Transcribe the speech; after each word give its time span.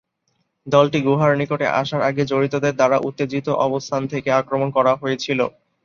দলটি 0.67 0.99
গুহার 1.07 1.31
নিকটে 1.39 1.67
আসার 1.73 2.01
সাথে 2.05 2.23
জড়িতদের 2.31 2.73
দ্বারা 2.75 2.97
উত্তেজিত 3.07 3.47
অবস্থান 3.65 4.01
থেকে 4.13 4.29
আক্রমণ 4.39 4.69
করা 4.77 4.91
হয়েছিল। 5.01 5.39